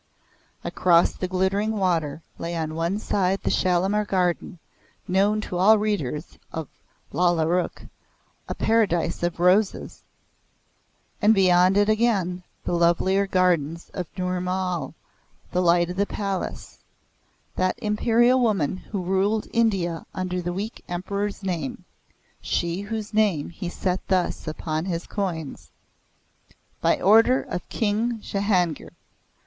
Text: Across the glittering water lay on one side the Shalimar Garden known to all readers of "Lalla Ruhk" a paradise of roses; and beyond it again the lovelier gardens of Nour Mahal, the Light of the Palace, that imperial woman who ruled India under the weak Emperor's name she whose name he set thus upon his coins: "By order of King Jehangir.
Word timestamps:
Across 0.63 1.17
the 1.17 1.27
glittering 1.27 1.73
water 1.73 2.23
lay 2.39 2.55
on 2.55 2.73
one 2.73 2.97
side 2.97 3.43
the 3.43 3.51
Shalimar 3.51 4.03
Garden 4.03 4.57
known 5.07 5.41
to 5.41 5.57
all 5.59 5.77
readers 5.77 6.39
of 6.51 6.67
"Lalla 7.11 7.45
Ruhk" 7.45 7.87
a 8.49 8.55
paradise 8.55 9.21
of 9.21 9.39
roses; 9.39 10.01
and 11.21 11.35
beyond 11.35 11.77
it 11.77 11.87
again 11.87 12.41
the 12.63 12.71
lovelier 12.73 13.27
gardens 13.27 13.91
of 13.93 14.07
Nour 14.17 14.41
Mahal, 14.41 14.95
the 15.51 15.61
Light 15.61 15.91
of 15.91 15.97
the 15.97 16.07
Palace, 16.07 16.79
that 17.55 17.77
imperial 17.77 18.39
woman 18.39 18.77
who 18.77 19.03
ruled 19.03 19.45
India 19.53 20.07
under 20.15 20.41
the 20.41 20.51
weak 20.51 20.83
Emperor's 20.89 21.43
name 21.43 21.85
she 22.41 22.81
whose 22.81 23.13
name 23.13 23.51
he 23.51 23.69
set 23.69 24.01
thus 24.07 24.47
upon 24.47 24.85
his 24.85 25.05
coins: 25.05 25.69
"By 26.81 26.99
order 26.99 27.43
of 27.43 27.69
King 27.69 28.19
Jehangir. 28.19 28.93